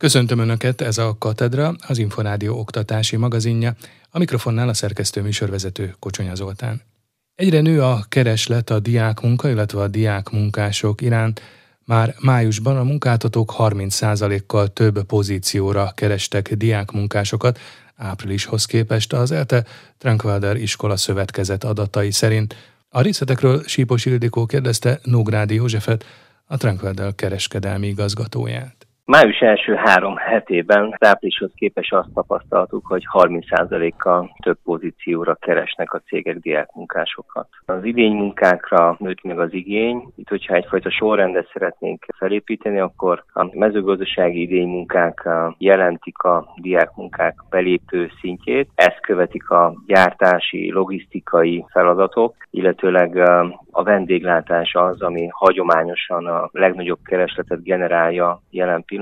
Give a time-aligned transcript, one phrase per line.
[0.00, 3.74] Köszöntöm Önöket, ez a Katedra, az Inforádió oktatási magazinja,
[4.10, 6.82] a mikrofonnál a szerkesztő műsorvezető Kocsonya Zoltán.
[7.34, 11.40] Egyre nő a kereslet a diákmunka, illetve a diákmunkások iránt.
[11.84, 17.58] Már májusban a munkáltatók 30%-kal több pozícióra kerestek diákmunkásokat,
[17.96, 19.64] áprilishoz képest az ELTE
[19.98, 22.56] Trankwalder iskola szövetkezet adatai szerint.
[22.88, 26.04] A részletekről Sípos Ildikó kérdezte Nógrádi Józsefet,
[26.44, 28.89] a Trankwalder kereskedelmi igazgatóját.
[29.10, 36.36] Május első három hetében áprilishoz képes azt tapasztaltuk, hogy 30%-kal több pozícióra keresnek a cégek
[36.38, 37.48] diákmunkásokat.
[37.66, 40.12] Az idénymunkákra nőtt meg az igény.
[40.16, 48.70] Itt, hogyha egyfajta sorrendet szeretnénk felépíteni, akkor a mezőgazdasági idénymunkák jelentik a diákmunkák belépő szintjét.
[48.74, 53.16] Ezt követik a gyártási, logisztikai feladatok, illetőleg
[53.70, 58.98] a vendéglátás az, ami hagyományosan a legnagyobb keresletet generálja jelen pillanatban,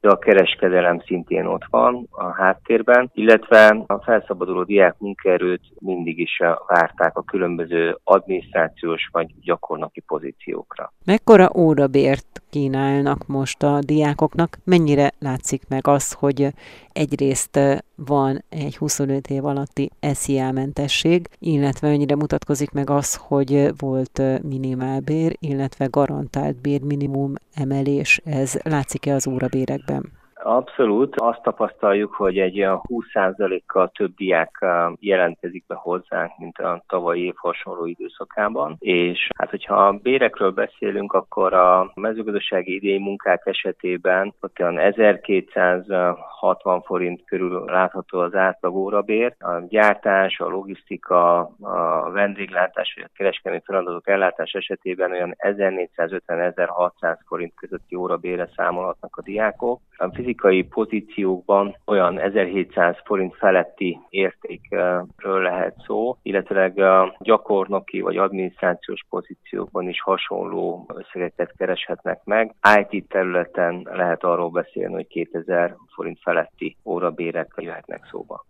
[0.00, 6.40] de a kereskedelem szintén ott van a háttérben, illetve a felszabaduló diák munkaerőt mindig is
[6.66, 10.92] várták a különböző adminisztrációs vagy gyakornoki pozíciókra.
[11.04, 14.58] Mekkora órabért kínálnak most a diákoknak?
[14.64, 16.48] Mennyire látszik meg az, hogy
[16.92, 17.58] egyrészt
[17.94, 25.36] van egy 25 év alatti SZIA mentesség, illetve mennyire mutatkozik meg az, hogy volt minimálbér,
[25.40, 28.20] illetve garantált bér minimum emelés.
[28.24, 30.12] Ez látszik-e az órabérekben?
[30.48, 31.20] Abszolút.
[31.20, 34.64] Azt tapasztaljuk, hogy egy olyan 20%-kal több diák
[35.00, 38.76] jelentkezik be hozzánk, mint a tavalyi év hasonló időszakában.
[38.78, 46.82] És hát, hogyha a bérekről beszélünk, akkor a mezőgazdasági idei munkák esetében ott olyan 1260
[46.82, 49.34] forint körül látható az átlag órabér.
[49.38, 57.54] A gyártás, a logisztika, a vendéglátás vagy a kereskedelmi feladatok ellátás esetében olyan 1450-1600 forint
[57.54, 59.80] közötti órabére számolhatnak a diákok.
[59.96, 60.34] A fizikai
[60.68, 70.00] pozíciókban olyan 1700 forint feletti értékről lehet szó, illetve a gyakornoki vagy adminisztrációs pozíciókban is
[70.00, 72.54] hasonló összegeket kereshetnek meg.
[72.78, 78.44] IT területen lehet arról beszélni, hogy 2000 forint feletti órabérek jöhetnek szóba.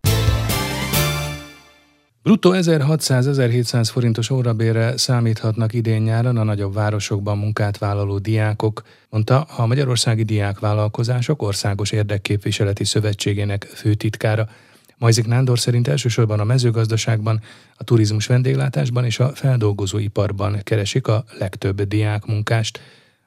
[2.26, 10.22] Bruttó 1600-1700 forintos órabérre számíthatnak idén-nyáron a nagyobb városokban munkát vállaló diákok, mondta a Magyarországi
[10.22, 14.46] Diákvállalkozások Országos Érdekképviseleti Szövetségének főtitkára.
[14.98, 17.40] Majzik Nándor szerint elsősorban a mezőgazdaságban,
[17.76, 22.80] a turizmus vendéglátásban és a feldolgozóiparban keresik a legtöbb diákmunkást.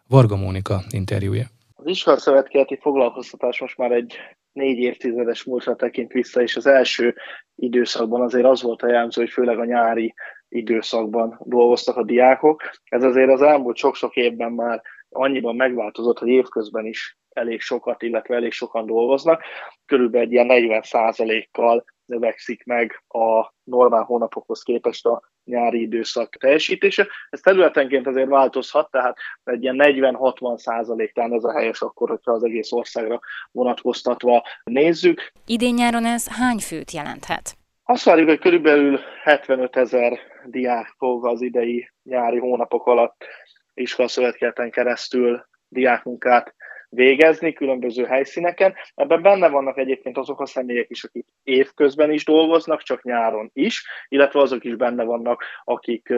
[0.07, 1.45] Varga Mónika interjúja.
[1.75, 4.13] Az iskolaszövetkezeti foglalkoztatás most már egy
[4.59, 7.15] négy évtizedes múltra tekint vissza, és az első
[7.55, 10.13] időszakban azért az volt a jellemző, hogy főleg a nyári
[10.49, 12.61] időszakban dolgoztak a diákok.
[12.83, 18.35] Ez azért az elmúlt sok-sok évben már annyiban megváltozott, hogy évközben is elég sokat, illetve
[18.35, 19.43] elég sokan dolgoznak.
[19.85, 27.07] Körülbelül egy ilyen 40 kal növekszik meg a normál hónapokhoz képest a nyári időszak teljesítése.
[27.29, 32.31] Ez területenként azért változhat, tehát egy ilyen 40-60 százalék talán ez a helyes akkor, hogyha
[32.31, 33.19] az egész országra
[33.51, 35.31] vonatkoztatva nézzük.
[35.45, 37.57] Idén nyáron ez hány főt jelenthet?
[37.83, 43.25] Azt várjuk, hogy körülbelül 75 ezer diák fog az idei nyári hónapok alatt
[43.73, 46.55] iskolaszövetkezeten keresztül diákmunkát
[46.89, 48.73] végezni különböző helyszíneken.
[48.95, 53.83] Ebben benne vannak egyébként azok a személyek is, akik évközben is dolgoznak, csak nyáron is,
[54.07, 56.13] illetve azok is benne vannak, akik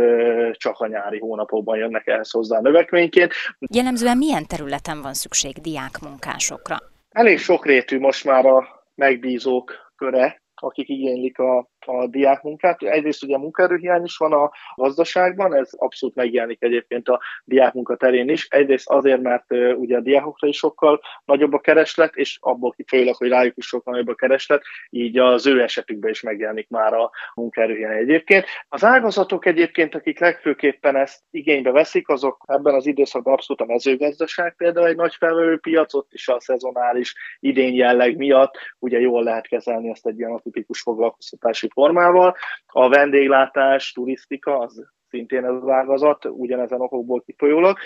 [0.51, 3.33] csak a nyári hónapokban jönnek ehhez hozzá növekményként.
[3.73, 6.77] Jellemzően milyen területen van szükség diákmunkásokra?
[7.09, 12.81] Elég sokrétű most már a megbízók köre, akik igénylik a a diákmunkát.
[12.81, 18.47] Egyrészt ugye munkaerőhiány is van a gazdaságban, ez abszolút megjelenik egyébként a diákmunka terén is.
[18.49, 23.29] Egyrészt azért, mert ugye a diákokra is sokkal nagyobb a kereslet, és abból kifolyólag, hogy
[23.29, 27.97] rájuk is sokkal nagyobb a kereslet, így az ő esetükben is megjelenik már a munkaerőhiány
[27.97, 28.45] egyébként.
[28.69, 34.55] Az ágazatok egyébként, akik legfőképpen ezt igénybe veszik, azok ebben az időszakban abszolút a mezőgazdaság
[34.55, 39.47] például egy nagy felvevő piac, ott is a szezonális idén jelleg miatt ugye jól lehet
[39.47, 42.35] kezelni ezt egy ilyen atipikus foglalkoztatási formával.
[42.65, 47.77] A vendéglátás, turisztika, az szintén ez az ágazat, ugyanezen okokból kifolyólag.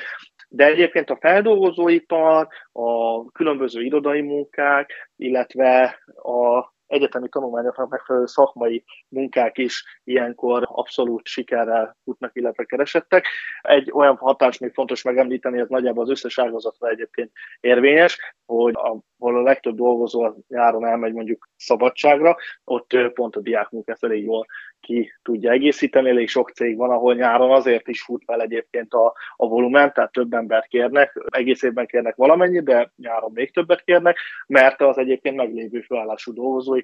[0.49, 9.57] De egyébként a feldolgozóipar, a különböző irodai munkák, illetve a egyetemi tanulmányoknak megfelelő szakmai munkák
[9.57, 13.27] is ilyenkor abszolút sikerrel futnak, illetve keresettek.
[13.61, 19.35] Egy olyan hatás még fontos megemlíteni, ez nagyjából az összes ágazatra egyébként érvényes, hogy ahol
[19.37, 24.45] a legtöbb dolgozó nyáron elmegy mondjuk szabadságra, ott pont a diákmunkát elég jól
[24.85, 26.09] ki tudja egészíteni.
[26.09, 30.11] Elég sok cég van, ahol nyáron azért is fut fel egyébként a, a volumen, tehát
[30.11, 34.17] több embert kérnek, egész évben kérnek valamennyi, de nyáron még többet kérnek,
[34.47, 36.33] mert az egyébként meglévő felállású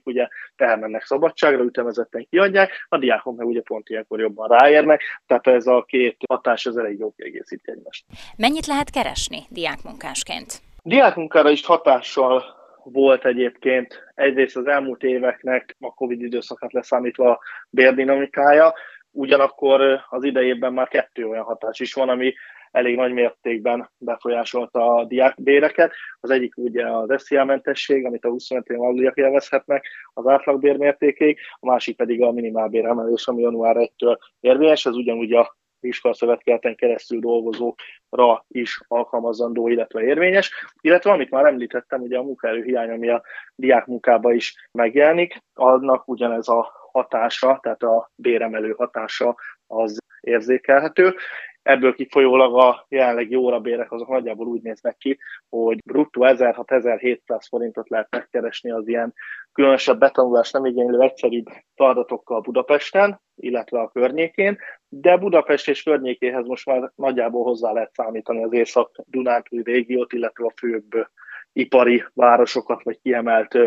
[0.04, 5.48] dolgozóik ugye elmennek szabadságra, ütemezetten kiadják, a diákok meg ugye pont ilyenkor jobban ráérnek, tehát
[5.48, 8.06] ez a két hatás az elég jó kiegészíti egymást.
[8.38, 10.62] Mennyit lehet keresni diákmunkásként?
[10.84, 12.44] Diákmunkára is hatással
[12.84, 17.40] volt egyébként egyrészt az elmúlt éveknek a Covid időszakát leszámítva a
[17.70, 18.74] bérdinamikája,
[19.12, 22.34] ugyanakkor az idejében már kettő olyan hatás is van, ami
[22.72, 25.92] elég nagy mértékben befolyásolta a diákbéreket.
[26.20, 31.66] Az egyik ugye az SZIA mentesség, amit a 25 év aluliak élvezhetnek az átlagbérmértékéig, a
[31.66, 38.46] másik pedig a minimálbér emelés, ami január 1-től érvényes, ez ugyanúgy a iskolaszövetkeleten keresztül dolgozókra
[38.48, 40.52] is alkalmazandó, illetve érvényes.
[40.82, 43.24] Illetve amit már említettem, ugye a munkaerő hiány, ami a
[43.56, 49.36] diák munkába is megjelenik, annak ugyanez a hatása, tehát a béremelő hatása
[49.68, 51.16] az érzékelhető.
[51.64, 55.20] Ebből kifolyólag a jelenlegi órabérek azok nagyjából úgy néznek ki,
[55.50, 59.14] hogy bruttó 1600-1700 forintot lehet megkeresni az ilyen
[59.52, 64.58] különösebb betanulás nem igénylő egyszerűbb feladatokkal Budapesten, illetve a környékén,
[64.90, 70.54] de Budapest és környékéhez most már nagyjából hozzá lehet számítani az észak-dunántúli régiót, illetve a
[70.56, 71.08] főbb
[71.54, 73.58] ipari városokat, vagy kiemelt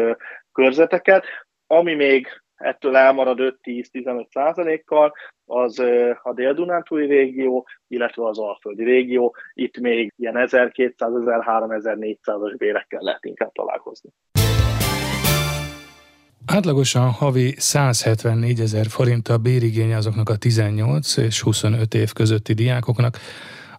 [0.52, 1.24] körzeteket.
[1.66, 5.12] Ami még ettől elmarad 5-10-15 százalékkal,
[5.46, 5.78] az
[6.22, 9.34] a dél-dunántúli régió, illetve az alföldi régió.
[9.54, 14.10] Itt még ilyen 1200, 1300, 1400-as bérekkel lehet inkább találkozni.
[16.46, 23.18] Átlagosan havi 174 ezer forint a bérigénye azoknak a 18 és 25 év közötti diákoknak,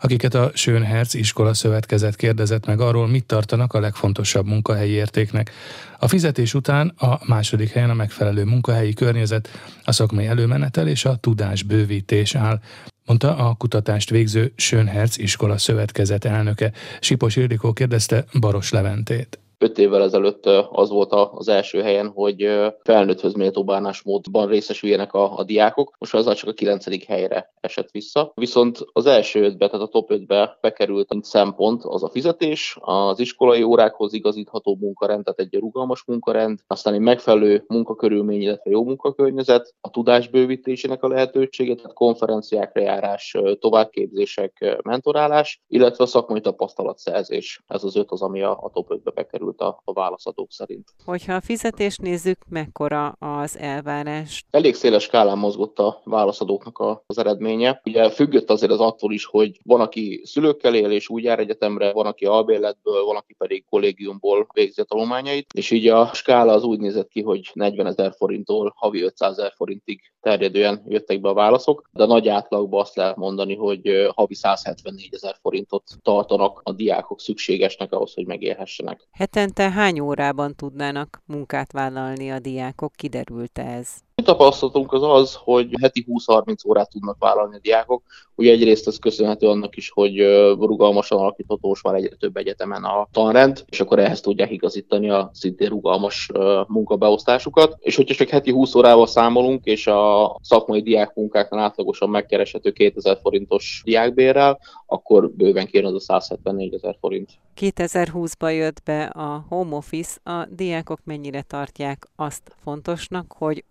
[0.01, 5.51] akiket a Schönherz iskola szövetkezet kérdezett meg arról, mit tartanak a legfontosabb munkahelyi értéknek.
[5.99, 9.49] A fizetés után a második helyen a megfelelő munkahelyi környezet,
[9.83, 12.59] a szakmai előmenetel és a tudásbővítés áll,
[13.05, 16.71] mondta a kutatást végző Schönherz iskola szövetkezet elnöke.
[16.99, 22.49] Sipos Ildikó kérdezte Baros Leventét öt évvel ezelőtt az volt az első helyen, hogy
[22.83, 25.95] felnőtthöz méltó bánásmódban részesüljenek a, a diákok.
[25.99, 28.31] Most az csak a kilencedik helyre esett vissza.
[28.35, 33.19] Viszont az első ötbe, tehát a top ötbe bekerült, mint szempont az a fizetés, az
[33.19, 39.75] iskolai órákhoz igazítható munkarend, tehát egy rugalmas munkarend, aztán egy megfelelő munkakörülmény, illetve jó munkakörnyezet,
[39.81, 47.63] a tudás bővítésének a lehetősége, tehát konferenciákra járás, továbbképzések, mentorálás, illetve a szakmai tapasztalatszerzés.
[47.67, 50.87] Ez az öt az, ami a, a top 5-be bekerült sikerült a, a válaszadók szerint.
[51.05, 54.43] Hogyha a fizetést nézzük, mekkora az elvárás?
[54.49, 57.81] Elég széles skálán mozgott a válaszadóknak a, az eredménye.
[57.85, 61.91] Ugye függött azért az attól is, hogy van, aki szülőkkel él és úgy jár egyetemre,
[61.91, 66.63] van, aki albérletből, van, aki pedig kollégiumból végzi a tanulmányait, és így a skála az
[66.63, 71.33] úgy nézett ki, hogy 40 ezer forinttól havi 500 ezer forintig terjedően jöttek be a
[71.33, 76.71] válaszok, de a nagy átlagban azt lehet mondani, hogy havi 174 ezer forintot tartanak a
[76.71, 79.07] diákok szükségesnek ahhoz, hogy megélhessenek.
[79.35, 82.93] Hetente hány órában tudnának munkát vállalni a diákok?
[82.95, 83.87] Kiderült ez?
[84.25, 88.03] Tapasztalatunk az az, hogy heti 20-30 órát tudnak vállalni a diákok.
[88.35, 90.17] Ugye egyrészt ez köszönhető annak is, hogy
[90.59, 95.29] rugalmasan alakítható most már egyre több egyetemen a tanrend, és akkor ehhez tudják igazítani a
[95.33, 96.29] szintén rugalmas
[96.67, 97.77] munkabeosztásukat.
[97.79, 103.81] És hogyha csak heti 20 órával számolunk, és a szakmai diákmunkáknál átlagosan megkereshető 2000 forintos
[103.85, 107.29] diákbérrel, akkor bőven kéne az a 174 ezer forint.
[107.61, 113.63] 2020-ban jött be a home office, a diákok mennyire tartják azt fontosnak, hogy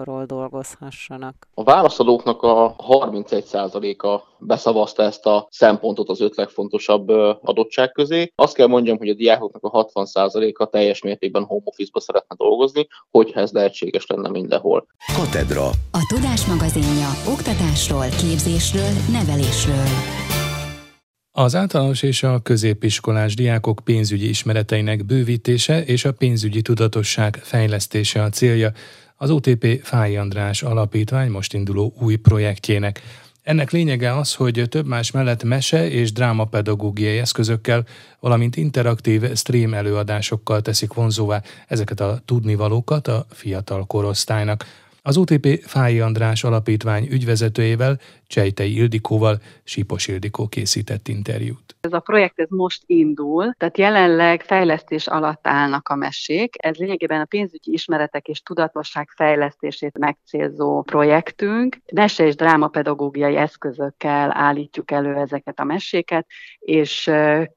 [0.00, 1.48] otthonról dolgozhassanak?
[1.54, 7.08] A válaszadóknak a 31%-a beszavazta ezt a szempontot az öt legfontosabb
[7.42, 8.32] adottság közé.
[8.34, 13.40] Azt kell mondjam, hogy a diákoknak a 60%-a teljes mértékben home office-ba szeretne dolgozni, hogyha
[13.40, 14.86] ez lehetséges lenne mindenhol.
[15.16, 15.66] Katedra.
[15.90, 19.86] A Tudás magazinja oktatásról, képzésről, nevelésről.
[21.32, 28.28] Az általános és a középiskolás diákok pénzügyi ismereteinek bővítése és a pénzügyi tudatosság fejlesztése a
[28.28, 28.72] célja
[29.22, 33.00] az OTP Fáj András Alapítvány most induló új projektjének.
[33.42, 37.84] Ennek lényege az, hogy több más mellett mese és drámapedagógiai eszközökkel,
[38.20, 44.64] valamint interaktív stream előadásokkal teszik vonzóvá ezeket a tudnivalókat a fiatal korosztálynak.
[45.02, 51.76] Az OTP Fáji András alapítvány ügyvezetőjével, Csejtei Ildikóval Sipos Ildikó készített interjút.
[51.80, 56.54] Ez a projekt ez most indul, tehát jelenleg fejlesztés alatt állnak a mesék.
[56.58, 61.76] Ez lényegében a pénzügyi ismeretek és tudatosság fejlesztését megcélzó projektünk.
[61.92, 66.26] Mese és drámapedagógiai eszközökkel állítjuk elő ezeket a meséket,
[66.58, 67.10] és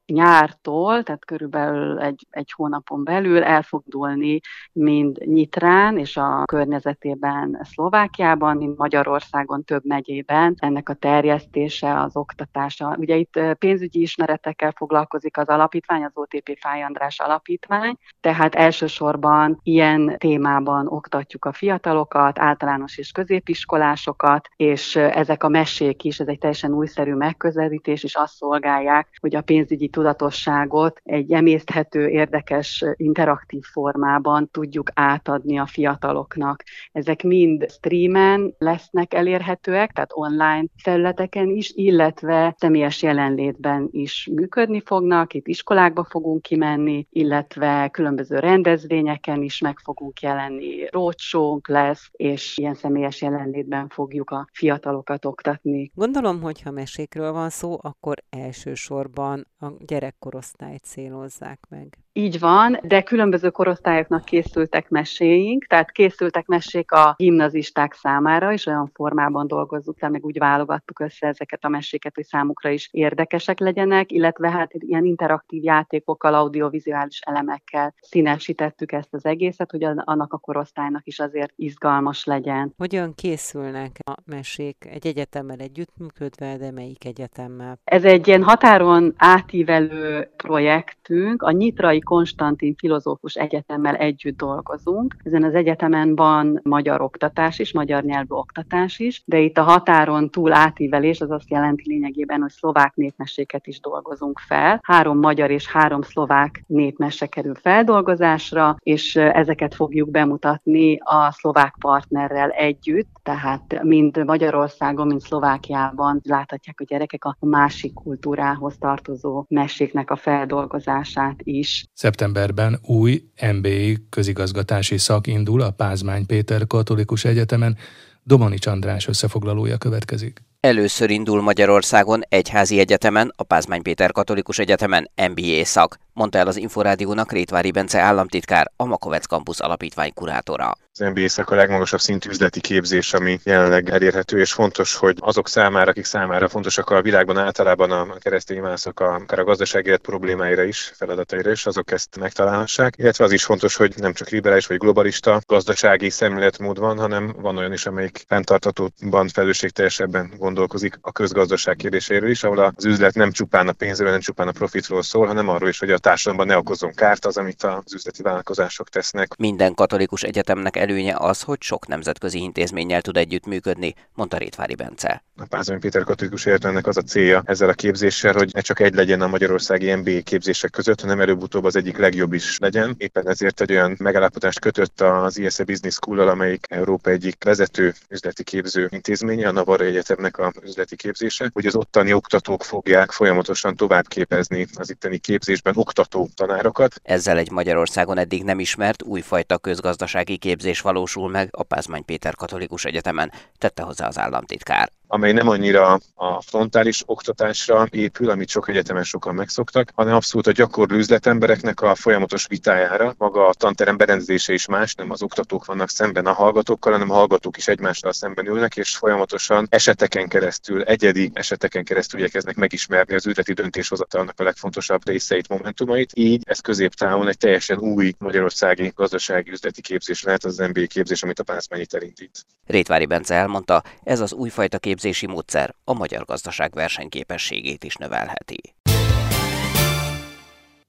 [0.06, 4.40] nyártól, tehát körülbelül egy, egy hónapon belül elfogdulni
[4.72, 12.96] mind Nyitrán és a környezetében Szlovákiában, mind Magyarországon több megyében ennek a terjesztése, az oktatása.
[12.98, 20.16] Ugye itt pénzügyi ismeretekkel foglalkozik az alapítvány, az OTP Fáj András alapítvány, tehát elsősorban ilyen
[20.18, 26.72] témában oktatjuk a fiatalokat, általános és középiskolásokat, és ezek a mesék is, ez egy teljesen
[26.72, 34.90] újszerű megközelítés, és azt szolgálják, hogy a pénzügyi tudatosságot egy emészthető, érdekes, interaktív formában tudjuk
[34.94, 36.62] átadni a fiataloknak.
[36.92, 45.34] Ezek mind streamen lesznek elérhetőek, tehát online felületeken is, illetve személyes jelenlétben is működni fognak,
[45.34, 52.74] itt iskolákba fogunk kimenni, illetve különböző rendezvényeken is meg fogunk jelenni, rócsónk lesz, és ilyen
[52.74, 55.90] személyes jelenlétben fogjuk a fiatalokat oktatni.
[55.94, 61.98] Gondolom, hogy ha mesékről van szó, akkor elsősorban a gyerekkorosztályt célozzák meg.
[62.12, 68.90] Így van, de különböző korosztályoknak készültek meséink, tehát készültek mesék a gimnazisták számára, és olyan
[68.94, 74.12] formában dolgozzuk le, meg úgy válogattuk össze ezeket a meséket, hogy számukra is érdekesek legyenek,
[74.12, 81.06] illetve hát ilyen interaktív játékokkal, audiovizuális elemekkel színesítettük ezt az egészet, hogy annak a korosztálynak
[81.06, 82.72] is azért izgalmas legyen.
[82.76, 87.78] Hogyan készülnek a mesék egy egyetemmel együttműködve, de melyik egyetemmel?
[87.84, 95.16] Ez egy ilyen határon átívelő projektünk, a Nyitrai Konstantin Filozófus Egyetemmel együtt dolgozunk.
[95.22, 100.30] Ezen az egyetemen van magyar oktatás is, magyar nyelvű oktatás is, de itt a határon
[100.30, 104.80] túl átívelés az azt jelenti lényegében, hogy szlovák népmeséket is dolgozunk fel.
[104.82, 112.50] Három magyar és három szlovák népmese kerül feldolgozásra, és ezeket fogjuk bemutatni a szlovák partnerrel
[112.50, 120.16] együtt, tehát mind Magyarországon, mind Szlovákiában láthatják a gyerekek a másik kultúrához tartozó meséknek a
[120.16, 121.86] feldolgozását is.
[121.92, 123.22] Szeptemberben új
[123.56, 127.76] MBI közigazgatási szak indul a Pázmány Péter Katolikus Egyetemen,
[128.22, 130.42] Domanics András összefoglalója következik.
[130.64, 136.56] Először indul Magyarországon egyházi egyetemen, a Pázmány Péter Katolikus Egyetemen MBA szak, mondta el az
[136.56, 140.74] Inforádiónak Rétvári Bence államtitkár, a Makovec Campus alapítvány kurátora.
[140.92, 145.48] Az MBA szak a legmagasabb szintű üzleti képzés, ami jelenleg elérhető, és fontos, hogy azok
[145.48, 150.62] számára, akik számára fontosak a világban általában a keresztény mászok, akár a gazdasági élet problémáira
[150.62, 152.94] is, feladataira is, azok ezt megtalálhassák.
[152.96, 157.56] Illetve az is fontos, hogy nem csak liberális vagy globalista gazdasági szemléletmód van, hanem van
[157.56, 163.68] olyan is, amelyik fenntartatóban, felelősségteljesebben gondolkozik a közgazdaság kérdéséről is, ahol az üzlet nem csupán
[163.68, 166.92] a pénzről, nem csupán a profitról szól, hanem arról is, hogy a társadalomban ne okozzon
[166.94, 169.36] kárt az, amit az üzleti vállalkozások tesznek.
[169.38, 175.24] Minden katolikus egyetemnek előnye az, hogy sok nemzetközi intézménnyel tud együttműködni, mondta Rétvári Bence.
[175.36, 178.94] A Pázmány Péter Katolikus Egyetemnek az a célja ezzel a képzéssel, hogy ne csak egy
[178.94, 182.94] legyen a magyarországi MBA képzések között, hanem előbb-utóbb az egyik legjobb is legyen.
[182.98, 188.42] Éppen ezért egy olyan megállapodást kötött az ISE Business school amelyik Európa egyik vezető üzleti
[188.42, 194.06] képző intézménye, a Navarra Egyetemnek a üzleti képzése, hogy az ottani oktatók fogják folyamatosan tovább
[194.08, 196.94] képezni az itteni képzésben oktató tanárokat.
[197.02, 202.84] Ezzel egy Magyarországon eddig nem ismert újfajta közgazdasági képzés valósul meg a Pázmány Péter Katolikus
[202.84, 209.04] Egyetemen, tette hozzá az államtitkár amely nem annyira a frontális oktatásra épül, amit sok egyetemen
[209.04, 213.14] sokan megszoktak, hanem abszolút a gyakorló üzletembereknek a folyamatos vitájára.
[213.18, 217.14] Maga a tanterem berendezése is más, nem az oktatók vannak szemben a hallgatókkal, hanem a
[217.14, 223.26] hallgatók is egymással szemben ülnek, és folyamatosan eseteken keresztül, egyedi eseteken keresztül igyekeznek megismerni az
[223.26, 226.10] üzleti döntéshozatalnak a legfontosabb részeit, momentumait.
[226.14, 231.38] Így ez középtávon egy teljesen új magyarországi gazdasági üzleti képzés lehet az MBA képzés, amit
[231.38, 232.46] a Pászmányit elindít.
[232.66, 238.74] Rétvári Bence elmondta, ez az újfajta képzés képzési módszer a magyar gazdaság versenyképességét is növelheti.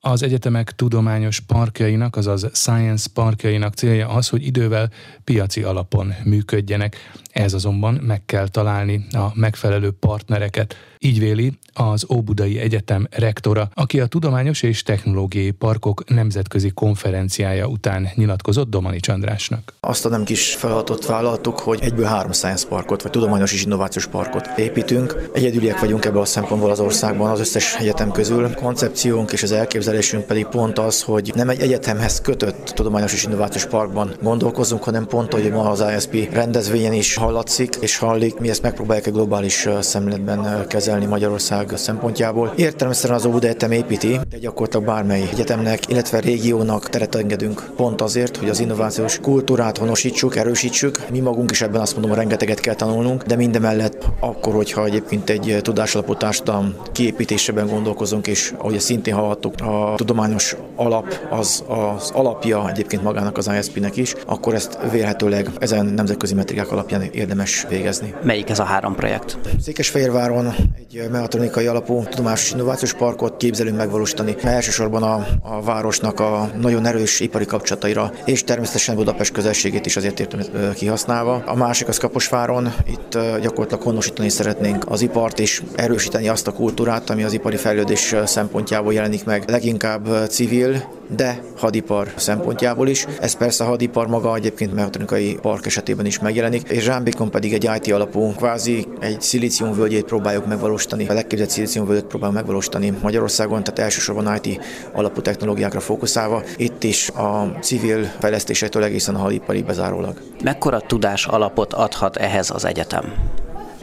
[0.08, 4.90] Az egyetemek tudományos parkjainak, azaz science parkjainak célja az, hogy idővel
[5.24, 6.96] piaci alapon működjenek.
[7.32, 10.76] Ez azonban meg kell találni a megfelelő partnereket.
[11.00, 18.10] Így véli az Óbudai Egyetem rektora, aki a Tudományos és Technológiai Parkok nemzetközi konferenciája után
[18.16, 19.74] nyilatkozott Domani Csandrásnak.
[19.80, 24.08] Azt a nem kis feladatot vállaltuk, hogy egyből három science parkot, vagy tudományos és innovációs
[24.08, 25.30] parkot építünk.
[25.34, 28.54] Egyedüliek vagyunk ebben a szempontból az országban az összes egyetem közül.
[28.54, 33.24] Koncepciónk és az elképzelés elképzelésünk pedig pont az, hogy nem egy egyetemhez kötött tudományos és
[33.24, 38.40] innovációs parkban gondolkozunk, hanem pont, hogy ma az ISP rendezvényen is hallatszik és hallik.
[38.40, 42.54] Mi ezt megpróbáljuk egy globális szemléletben kezelni Magyarország szempontjából.
[42.56, 48.38] Értelemszerűen az Óbuda Egyetem építi, de gyakorlatilag bármely egyetemnek, illetve régiónak teret engedünk pont azért,
[48.38, 51.10] hogy az innovációs kultúrát honosítsuk, erősítsük.
[51.12, 55.60] Mi magunk is ebben azt mondom, rengeteget kell tanulnunk, de mindemellett akkor, hogyha egyébként egy
[55.62, 63.04] tudásalapú társadalom kiépítésében gondolkozunk, és ahogy szintén hallhattuk, a tudományos alap az az alapja egyébként
[63.04, 68.14] magának az ISP-nek is, akkor ezt vélhetőleg ezen nemzetközi metrikák alapján érdemes végezni.
[68.24, 69.38] Melyik ez a három projekt?
[69.62, 74.36] Székesfehérváron egy mehatronikai alapú tudományos innovációs parkot képzelünk megvalósítani.
[74.44, 80.20] Elsősorban a, a városnak a nagyon erős ipari kapcsolataira, és természetesen Budapest közelségét is azért
[80.20, 80.40] értem
[80.74, 81.44] kihasználva.
[81.46, 87.10] A másik az Kaposváron, itt gyakorlatilag honosítani szeretnénk az ipart, és erősíteni azt a kultúrát,
[87.10, 90.84] ami az ipari fejlődés szempontjából jelenik meg leginkább civil,
[91.16, 93.06] de hadipar szempontjából is.
[93.20, 97.70] Ez persze a hadipar maga egyébként mechatronikai park esetében is megjelenik, és Zsámbékon pedig egy
[97.76, 104.40] IT alapú, kvázi egy szilíciumvölgyét próbáljuk megvalósítani, a legképzett szilíciumvölgyet próbáljuk megvalósítani Magyarországon, tehát elsősorban
[104.42, 104.62] IT
[104.94, 110.22] alapú technológiákra fókuszálva, itt is a civil fejlesztésektől egészen a hadipari bezárólag.
[110.44, 113.14] Mekkora tudás alapot adhat ehhez az egyetem?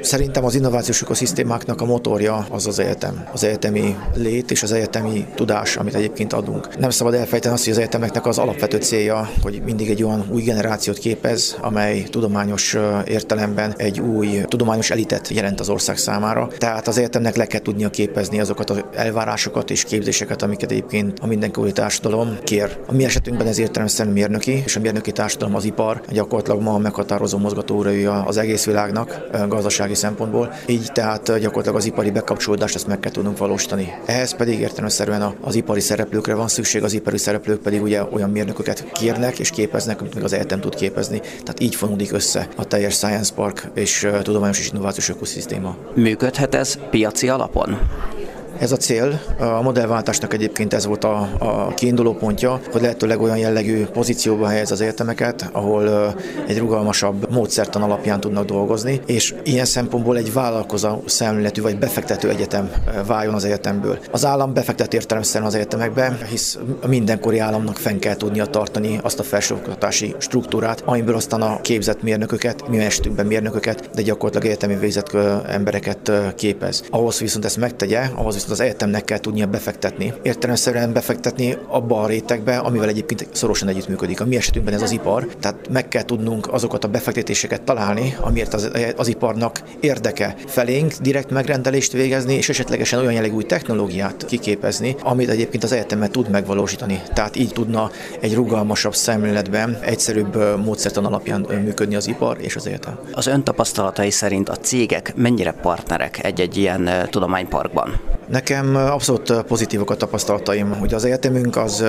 [0.02, 3.24] Szerintem az innovációs ökoszisztémáknak a motorja az az egyetem.
[3.32, 6.78] Az egyetemi lét és az egyetemi tudás, amit egyébként adunk.
[6.78, 10.42] Nem szabad elfejteni azt, hogy az egyetemeknek az alapvető célja, hogy mindig egy olyan új
[10.42, 16.48] generációt képez, amely tudományos értelemben egy új tudományos elitet jelent az ország számára.
[16.58, 21.26] Tehát az egyetemnek le kell tudnia képezni azokat az elvárásokat és képzéseket, amiket egyébként a
[21.26, 22.78] mindenkori társadalom kér.
[22.86, 26.78] A mi esetünkben ez értelemszerűen mérnöki, és a mérnöki társadalom az ipar, gyakorlatilag ma a
[26.78, 32.86] meghatározó mozgatóra az egész világnak, gazdasági gazdasági szempontból, így tehát gyakorlatilag az ipari bekapcsolódást ezt
[32.86, 33.92] meg kell tudnunk valósítani.
[34.06, 38.92] Ehhez pedig értelemszerűen az ipari szereplőkre van szükség, az ipari szereplők pedig ugye olyan mérnököket
[38.92, 41.20] kérnek és képeznek, amit még az egyetem tud képezni.
[41.20, 45.76] Tehát így fonódik össze a teljes Science Park és tudományos és innovációs ökoszisztéma.
[45.94, 47.78] Működhet ez piaci alapon?
[48.62, 53.36] Ez a cél, a modellváltásnak egyébként ez volt a, a kiinduló pontja, hogy lehetőleg olyan
[53.36, 56.14] jellegű pozícióba helyez az egyetemeket, ahol
[56.46, 62.70] egy rugalmasabb módszertan alapján tudnak dolgozni, és ilyen szempontból egy vállalkozó szemléletű vagy befektető egyetem
[63.06, 63.98] váljon az egyetemből.
[64.10, 69.22] Az állam befektet értelemszerűen az egyetemekbe, hisz mindenkori államnak fenn kell tudnia tartani azt a
[69.22, 75.14] felsőoktatási struktúrát, amiből aztán a képzett mérnököket, mi esetünkben mérnököket, de gyakorlatilag egyetemi végzett
[75.46, 76.82] embereket képez.
[76.90, 80.12] Ahhoz viszont ezt megtegye, ahhoz viszont az egyetemnek kell tudnia befektetni.
[80.22, 84.20] Értelemszerűen befektetni abba a rétegbe, amivel egyébként szorosan együttműködik.
[84.20, 88.54] A mi esetünkben ez az ipar, tehát meg kell tudnunk azokat a befektetéseket találni, amiért
[88.54, 94.96] az, az iparnak érdeke felénk direkt megrendelést végezni, és esetlegesen olyan jellegű új technológiát kiképezni,
[95.02, 97.02] amit egyébként az egyetemet tud megvalósítani.
[97.14, 102.98] Tehát így tudna egy rugalmasabb szemléletben, egyszerűbb módszertan alapján működni az ipar és az egyetem.
[103.12, 108.11] Az ön tapasztalatai szerint a cégek mennyire partnerek egy-egy ilyen tudományparkban?
[108.28, 110.76] Nekem abszolút pozitívok a tapasztalataim.
[110.80, 111.84] Ugye az egyetemünk az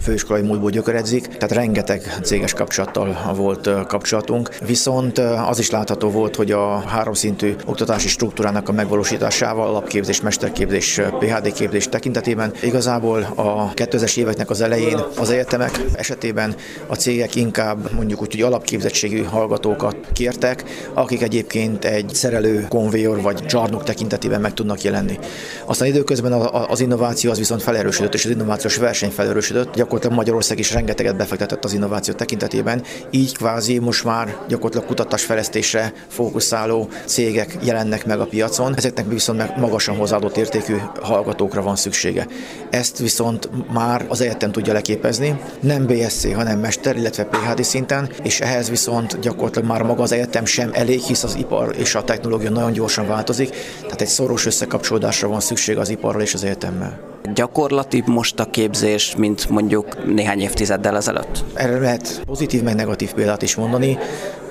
[0.00, 4.54] főiskolai múltból gyökeredzik, tehát rengeteg céges kapcsolattal volt kapcsolatunk.
[4.66, 11.52] Viszont az is látható volt, hogy a háromszintű oktatási struktúrának a megvalósításával, alapképzés, mesterképzés, PHD
[11.52, 16.54] képzés tekintetében igazából a 2000-es éveknek az elején az egyetemek esetében
[16.86, 23.46] a cégek inkább mondjuk úgy, hogy alapképzettségű hallgatókat kértek, akik egyébként egy szerelő, konvéjor vagy
[23.46, 25.18] csarnok tekintetében meg tudnak jelenni.
[25.66, 26.32] Aztán időközben
[26.68, 29.74] az innováció az viszont felerősödött, és az innovációs verseny felerősödött.
[29.74, 36.88] Gyakorlatilag Magyarország is rengeteget befektetett az innováció tekintetében, így kvázi most már gyakorlatilag kutatásfejlesztésre fókuszáló
[37.04, 38.74] cégek jelennek meg a piacon.
[38.76, 42.26] Ezeknek viszont meg magasan hozzáadott értékű hallgatókra van szüksége.
[42.70, 48.40] Ezt viszont már az egyetem tudja leképezni, nem BSC, hanem mester, illetve PhD szinten, és
[48.40, 52.50] ehhez viszont gyakorlatilag már maga az egyetem sem elég, hisz az ipar és a technológia
[52.50, 53.50] nagyon gyorsan változik,
[53.80, 57.15] tehát egy szoros összekapcsolódásra van szükség az iparral és az egyetemmel.
[57.34, 61.44] Gyakorlati most a képzés, mint mondjuk néhány évtizeddel ezelőtt?
[61.54, 63.98] Erre lehet pozitív meg negatív példát is mondani.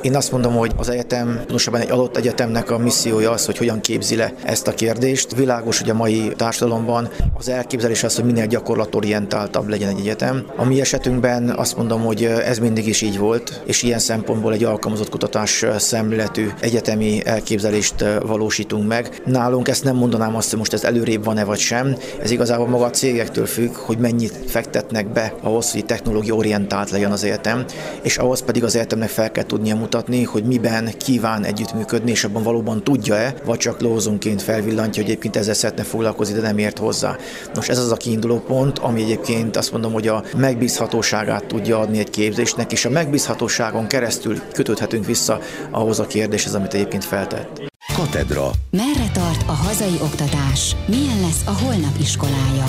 [0.01, 3.81] Én azt mondom, hogy az egyetem, pontosabban egy adott egyetemnek a missziója az, hogy hogyan
[3.81, 5.35] képzi le ezt a kérdést.
[5.35, 10.45] Világos, hogy a mai társadalomban az elképzelés az, hogy minél gyakorlatorientáltabb legyen egy egyetem.
[10.55, 14.63] A mi esetünkben azt mondom, hogy ez mindig is így volt, és ilyen szempontból egy
[14.63, 19.21] alkalmazott kutatás szemléletű egyetemi elképzelést valósítunk meg.
[19.25, 21.95] Nálunk ezt nem mondanám azt, hogy most ez előrébb van-e vagy sem.
[22.21, 26.89] Ez igazából Általában maga a cégektől függ, hogy mennyit fektetnek be ahhoz, hogy technológia orientált
[26.89, 27.65] legyen az egyetem,
[28.01, 32.43] és ahhoz pedig az egyetemnek fel kell tudnia mutatni, hogy miben kíván együttműködni, és abban
[32.43, 37.15] valóban tudja-e, vagy csak lózunként felvillantja, hogy egyébként ezzel szeretne foglalkozni, de nem ért hozzá.
[37.53, 41.99] Nos, ez az a kiinduló pont, ami egyébként azt mondom, hogy a megbízhatóságát tudja adni
[41.99, 45.39] egy képzésnek, és a megbízhatóságon keresztül kötődhetünk vissza
[45.71, 47.73] ahhoz a kérdéshez, amit egyébként feltett.
[47.95, 48.51] Katedra.
[48.69, 50.75] Merre tart a hazai oktatás?
[50.85, 52.65] Milyen lesz a holnap iskolája?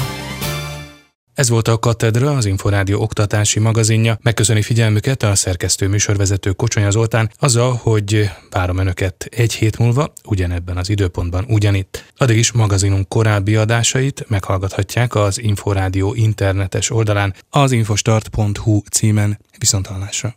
[1.34, 4.18] Ez volt a Katedra, az Inforádió oktatási magazinja.
[4.22, 10.76] Megköszöni figyelmüket a szerkesztő műsorvezető Kocsonya Zoltán azzal, hogy várom Önöket egy hét múlva, ugyanebben
[10.76, 12.12] az időpontban ugyanitt.
[12.16, 19.38] Addig is magazinunk korábbi adásait meghallgathatják az Inforádió internetes oldalán az infostart.hu címen.
[19.58, 20.34] Viszontalásra!